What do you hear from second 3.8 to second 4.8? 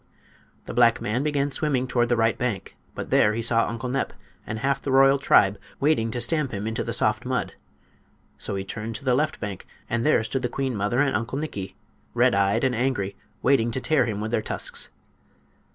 Nep and